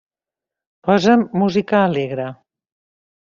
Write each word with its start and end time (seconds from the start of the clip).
Posa'm 0.87 1.25
música 1.41 1.83
alegre. 1.91 2.27